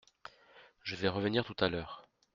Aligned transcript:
Je 0.81 0.95
vais 0.95 1.09
revenir 1.09 1.45
tout 1.45 1.53
à 1.59 1.69
l’heure. 1.69 2.09